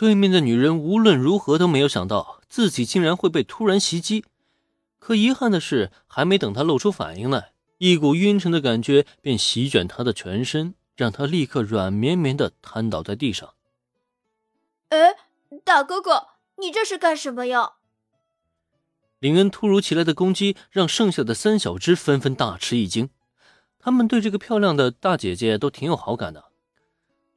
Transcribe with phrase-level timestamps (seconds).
[0.00, 4.24] 对面的女人无论如何都没有想到自己竟然会被突然袭击。
[4.98, 13.52] 可遗憾的是，还没等她露出反应来，一股晕沉的感觉便席卷她的全身，让她立刻软绵绵的瘫倒在地上。
[14.88, 15.16] 哎，
[15.62, 17.72] 大哥哥，你这是干什么呀？
[19.18, 23.10] 林恩突如其来的攻击让剩下的三小只纷纷大吃一惊，
[23.78, 26.46] 他们对这个漂亮的大姐姐都挺有好感的。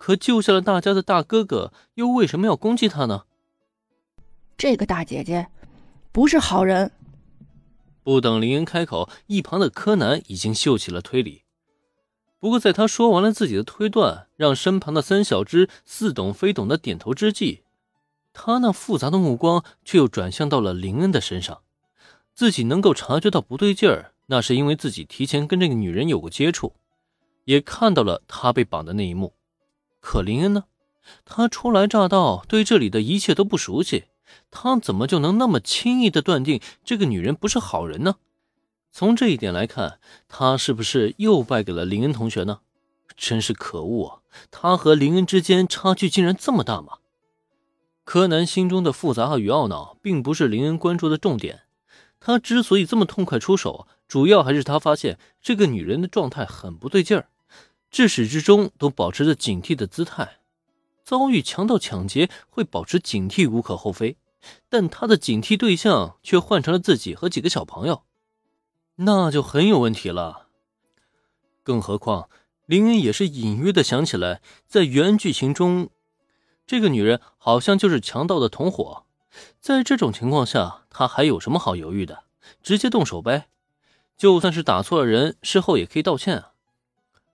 [0.04, 3.23] 可救下了大家的大哥哥，又为什么要攻击他呢？
[4.57, 5.48] 这个大姐姐
[6.11, 6.91] 不是好人。
[8.03, 11.44] 不等林恩开口，一旁的柯南已经秀起了推理。
[12.38, 17.63] 不过，在他说完了自己的推断，让身旁的三小只似懂非懂的点头之际，
[18.33, 21.61] 他那复杂的目光却又转向到了林恩的身上。
[22.35, 26.73] 自己能够察觉到不对劲儿，那是因为自己提前跟这个女人有过接触，
[27.45, 29.31] 也看到了她被绑的那一幕。
[30.03, 30.66] 可林恩呢？
[31.23, 34.03] 他初来乍到，对这里的一切都不熟悉，
[34.52, 38.17] 他怎么就能那么轻易的断定这个女人不是好人呢？
[38.91, 42.59] 从这一点来看，他是不是又败给了林恩同学呢？
[43.16, 44.19] 真是可恶啊！
[44.52, 46.97] 他和林恩之间差距竟然这么大吗？
[48.03, 51.61] 柯南心中的复杂和与懊恼，并不是林恩关注的重点。
[52.19, 57.30] 他之所以这么痛快出手，主要还是他发现这个女人的状态很不对劲儿。
[57.94, 60.39] 至始至终都保持着警惕的姿态，
[61.03, 64.17] 遭遇强盗抢劫会保持警惕无可厚非，
[64.67, 68.02] 但他的警惕对象却换成了自己和几个小朋友，
[68.95, 70.47] 那就很有问题了。
[71.61, 72.30] 更何况
[72.66, 75.91] 林恩也是隐约的想起来，在原剧情中，
[76.66, 79.05] 这个女人好像就是强盗的同伙，
[79.59, 82.23] 在这种情况下，他还有什么好犹豫的？
[82.63, 83.50] 直接动手呗，
[84.17, 86.53] 就算是打错了人，事后也可以道歉啊。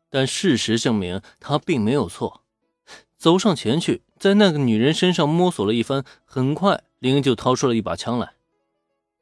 [0.09, 2.43] 但事实证明，他并没有错。
[3.17, 8.33] 走上前去，在那个女人身上摸索了一番，很快，林恩就掏出了一把枪来。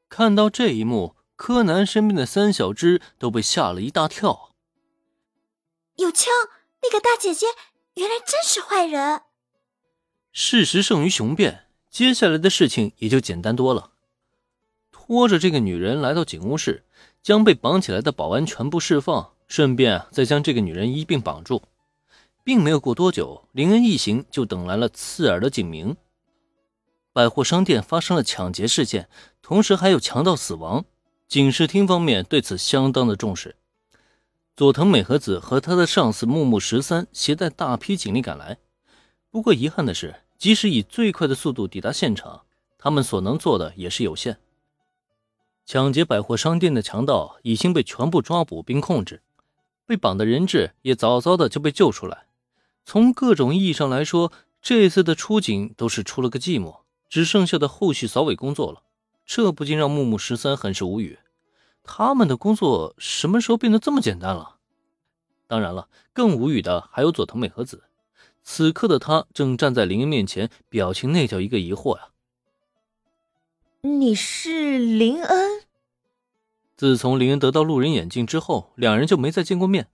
[0.07, 4.53] 看到这一幕，柯南身边的三小只都被吓了一大跳。
[5.95, 6.31] 有枪！
[6.84, 7.47] 那个大姐姐
[7.95, 9.23] 原来真是坏人。
[10.31, 13.91] 事实胜于雄辩，接下来的事情也就简单多了。
[14.91, 16.85] 拖着这个女人来到警务室，
[17.23, 19.33] 将被绑起来的保安全部释放。
[19.47, 21.62] 顺便再将这个女人一并绑住，
[22.44, 25.96] 并没有过多久，林恩一行就等来了刺耳的警鸣。
[27.13, 29.09] 百货商店发生了抢劫事件，
[29.41, 30.86] 同时还有强盗死亡。
[31.28, 33.56] 警视厅方面对此相当的重视。
[34.56, 38.57] 佐藤美和子和他的上司木木十三携带大批警力赶来。
[39.30, 42.44] 不过遗憾的是，即使以最快的速度抵达现场，
[42.78, 44.38] 他们所能做的也是有限。
[45.66, 49.22] 抢劫百货商店的强盗已经被全部抓捕并控制。
[49.88, 52.25] 被绑的人质也早早的就被救出来。
[52.86, 54.31] 从各种意义上来说，
[54.62, 58.84] 这次的出警都是出了个寂寞，只剩下的后续扫尾工作了。
[59.25, 61.20] 这不禁让木木十三很是无语。
[61.84, 64.58] 他们的工作什么时候变得这么简单了？
[65.48, 67.84] 当然了，更无语的还有佐藤美和子。
[68.44, 72.09] 此刻的他正站在林恩面前，表情那叫一个疑惑呀。
[73.81, 75.66] 你是林恩？
[76.77, 79.89] 自从林恩得到路人眼镜之后，两人就没再见过面。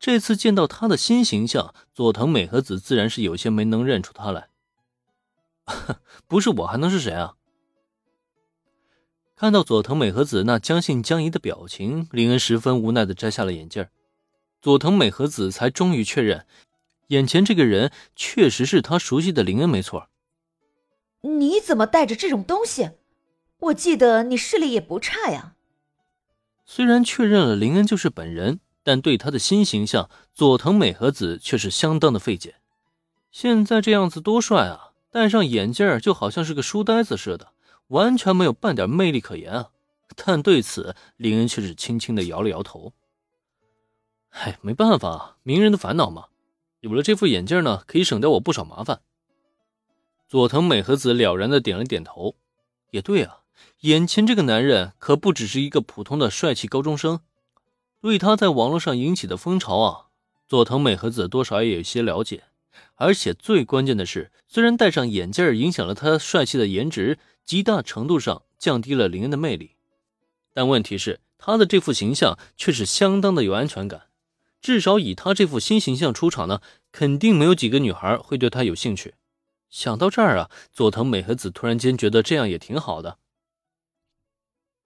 [0.00, 4.48] 这次见到他的新形象，佐藤美和子自然是有些没能认出他来。
[6.26, 7.34] 不是我还能是谁啊？
[9.36, 13.86] 看到佐藤美和子那将信将疑的表情，林恩十分无奈的摘下了眼镜。
[14.62, 16.46] 佐藤美和子才终于确认，
[17.08, 20.08] 眼前这个人确实是他熟悉的林恩，没错。
[21.20, 22.92] 你怎么带着这种东西？
[23.58, 25.56] 我记得你视力也不差呀。
[26.74, 32.56] 虽然确认了林恩就是本人，但对他的新形象，佐藤美和子却是相当的费解。
[33.30, 34.90] 现在这样子多帅啊！
[35.08, 37.52] 戴上眼镜就好像是个书呆子似的，
[37.86, 39.70] 完全没有半点魅力可言啊！
[40.16, 42.92] 但对此，林恩却是轻轻的摇了摇头。
[44.30, 46.24] 唉，没办法，名人的烦恼嘛。
[46.80, 49.00] 有了这副眼镜呢，可以省掉我不少麻烦。
[50.28, 52.34] 佐藤美和子了然的点了点头。
[52.90, 53.42] 也对啊。
[53.80, 57.20] 眼前这个男人可不只是一个普通的帅气高中生，
[58.00, 60.06] 对他在网络上引起的风潮啊，
[60.46, 62.44] 佐藤美和子多少也有些了解。
[62.96, 69.72] 而且最关键的是，虽然戴上眼镜影响了他帅气的颜值，极大程度上降低了林恩的魅力，
[70.52, 74.08] 但问题是他的这副形象却是相当的有安全感。
[74.60, 76.60] 至少以他这副新形象出场呢，
[76.90, 79.14] 肯定没有几个女孩会对他有兴趣。
[79.68, 83.18] 想到这儿啊，佐藤美和子突然间觉得这样也挺好的。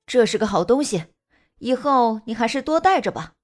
[0.08, 1.04] 这是个好东西，
[1.58, 3.34] 以后你还是多带着吧。